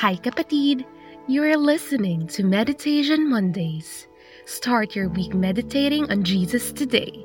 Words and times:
Hi 0.00 0.16
kapatid! 0.16 0.84
You 1.26 1.42
are 1.44 1.56
listening 1.56 2.26
to 2.36 2.44
Meditation 2.44 3.30
Mondays. 3.30 4.06
Start 4.44 4.94
your 4.94 5.08
week 5.08 5.32
meditating 5.32 6.10
on 6.10 6.22
Jesus 6.22 6.70
today. 6.70 7.24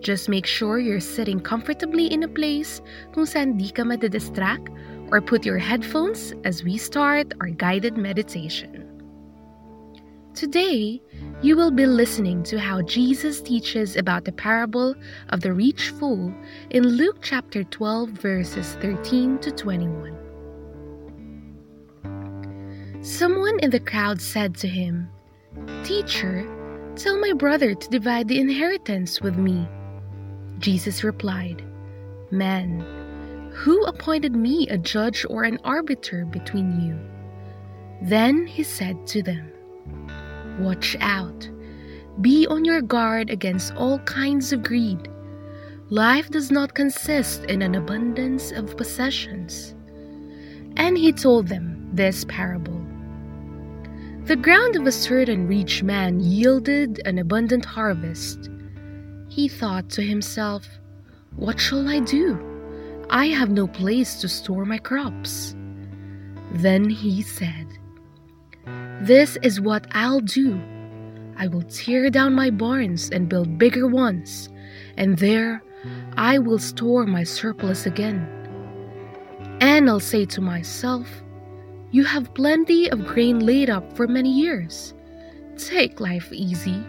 Just 0.00 0.28
make 0.28 0.44
sure 0.44 0.80
you're 0.80 0.98
sitting 0.98 1.38
comfortably 1.38 2.10
in 2.10 2.24
a 2.24 2.28
place 2.28 2.82
kung 3.14 3.30
saan 3.30 3.54
di 3.54 3.70
ka 3.70 3.86
madidistract 3.86 4.74
or 5.14 5.22
put 5.22 5.46
your 5.46 5.62
headphones 5.62 6.34
as 6.42 6.66
we 6.66 6.82
start 6.82 7.30
our 7.38 7.54
guided 7.54 7.94
meditation. 7.94 8.90
Today, 10.34 10.98
you 11.46 11.54
will 11.54 11.70
be 11.70 11.86
listening 11.86 12.42
to 12.50 12.58
how 12.58 12.82
Jesus 12.82 13.38
teaches 13.38 13.94
about 13.94 14.26
the 14.26 14.34
parable 14.34 14.98
of 15.30 15.46
the 15.46 15.54
rich 15.54 15.94
fool 15.94 16.34
in 16.74 16.98
Luke 16.98 17.22
chapter 17.22 17.62
12, 17.62 18.18
verses 18.18 18.74
13 18.82 19.38
to 19.46 19.54
21. 19.54 20.33
Someone 23.04 23.58
in 23.58 23.68
the 23.68 23.80
crowd 23.80 24.18
said 24.18 24.56
to 24.56 24.66
him, 24.66 25.10
Teacher, 25.84 26.48
tell 26.96 27.20
my 27.20 27.34
brother 27.34 27.74
to 27.74 27.88
divide 27.90 28.28
the 28.28 28.40
inheritance 28.40 29.20
with 29.20 29.36
me. 29.36 29.68
Jesus 30.58 31.04
replied, 31.04 31.62
Man, 32.30 32.80
who 33.52 33.84
appointed 33.84 34.34
me 34.34 34.66
a 34.68 34.78
judge 34.78 35.26
or 35.28 35.44
an 35.44 35.58
arbiter 35.64 36.24
between 36.24 36.80
you? 36.80 36.98
Then 38.08 38.46
he 38.46 38.62
said 38.62 39.06
to 39.08 39.22
them, 39.22 39.52
Watch 40.58 40.96
out. 41.00 41.46
Be 42.22 42.46
on 42.46 42.64
your 42.64 42.80
guard 42.80 43.28
against 43.28 43.74
all 43.76 43.98
kinds 43.98 44.50
of 44.50 44.62
greed. 44.62 45.10
Life 45.90 46.30
does 46.30 46.50
not 46.50 46.72
consist 46.72 47.44
in 47.44 47.60
an 47.60 47.74
abundance 47.74 48.50
of 48.50 48.78
possessions. 48.78 49.74
And 50.78 50.96
he 50.96 51.12
told 51.12 51.48
them 51.48 51.90
this 51.92 52.24
parable 52.24 52.83
The 54.24 54.36
ground 54.36 54.76
of 54.76 54.86
a 54.86 54.92
certain 54.92 55.46
rich 55.46 55.82
man 55.82 56.20
yielded 56.20 57.00
an 57.04 57.18
abundant 57.18 57.64
harvest. 57.64 58.50
He 59.28 59.48
thought 59.48 59.90
to 59.90 60.02
himself, 60.02 60.66
What 61.36 61.60
shall 61.60 61.88
I 61.88 62.00
do? 62.00 62.38
I 63.10 63.26
have 63.26 63.50
no 63.50 63.66
place 63.66 64.20
to 64.20 64.28
store 64.28 64.64
my 64.64 64.78
crops. 64.78 65.54
Then 66.52 66.88
he 66.88 67.22
said, 67.22 67.66
this 69.00 69.36
is 69.42 69.60
what 69.60 69.86
I'll 69.92 70.20
do. 70.20 70.58
I 71.36 71.48
will 71.48 71.64
tear 71.64 72.08
down 72.08 72.32
my 72.32 72.48
barns 72.48 73.10
and 73.10 73.28
build 73.28 73.58
bigger 73.58 73.86
ones, 73.86 74.48
and 74.96 75.18
there 75.18 75.62
I 76.16 76.38
will 76.38 76.58
store 76.58 77.04
my 77.04 77.22
surplus 77.22 77.84
again. 77.84 78.26
And 79.60 79.90
I'll 79.90 80.00
say 80.00 80.24
to 80.26 80.40
myself, 80.40 81.06
You 81.94 82.02
have 82.02 82.34
plenty 82.34 82.90
of 82.90 83.06
grain 83.06 83.46
laid 83.46 83.70
up 83.70 83.96
for 83.96 84.08
many 84.08 84.28
years. 84.28 84.94
Take 85.56 86.00
life 86.00 86.32
easy, 86.32 86.84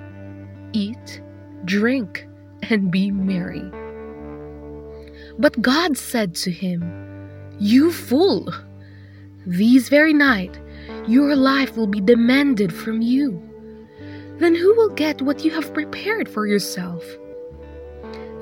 eat, 0.74 1.22
drink, 1.64 2.28
and 2.72 2.90
be 2.90 3.12
merry. 3.12 3.70
But 5.38 5.62
God 5.62 5.96
said 5.96 6.34
to 6.38 6.50
him, 6.50 6.82
You 7.60 7.92
fool! 7.92 8.52
These 9.46 9.90
very 9.90 10.12
night 10.12 10.60
your 11.08 11.36
life 11.36 11.78
will 11.78 11.86
be 11.86 12.02
demanded 12.02 12.74
from 12.74 13.04
you. 13.04 13.40
Then 14.40 14.56
who 14.56 14.74
will 14.74 14.90
get 14.90 15.22
what 15.22 15.46
you 15.46 15.52
have 15.52 15.72
prepared 15.72 16.28
for 16.28 16.48
yourself? 16.48 17.04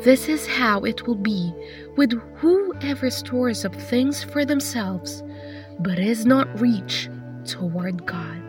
This 0.06 0.30
is 0.30 0.47
how 0.47 0.86
it 0.86 1.06
will 1.06 1.16
be 1.16 1.53
with 1.97 2.14
whoever 2.38 3.09
stores 3.09 3.66
up 3.66 3.75
things 3.75 4.23
for 4.23 4.45
themselves, 4.45 5.23
but 5.80 6.00
is 6.00 6.26
not 6.26 6.60
rich 6.60 7.10
toward 7.46 8.06
God. 8.06 8.42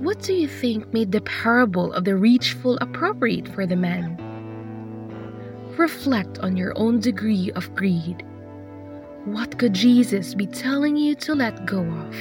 What 0.00 0.20
do 0.20 0.34
you 0.34 0.48
think 0.48 0.92
made 0.92 1.12
the 1.12 1.22
parable 1.22 1.92
of 1.92 2.04
the 2.04 2.16
rich 2.16 2.52
fool 2.54 2.78
appropriate 2.80 3.48
for 3.48 3.66
the 3.66 3.76
man? 3.76 4.16
Reflect 5.76 6.38
on 6.38 6.56
your 6.56 6.72
own 6.76 7.00
degree 7.00 7.50
of 7.54 7.74
greed 7.74 8.24
what 9.24 9.56
could 9.56 9.72
Jesus 9.72 10.34
be 10.34 10.46
telling 10.46 10.98
you 10.98 11.14
to 11.14 11.34
let 11.34 11.64
go 11.64 11.80
of? 11.80 12.14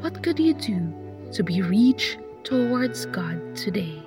What 0.00 0.22
could 0.22 0.38
you 0.38 0.54
do 0.54 0.94
to 1.32 1.42
be 1.42 1.60
reached 1.60 2.20
towards 2.44 3.06
God 3.06 3.56
today? 3.56 4.00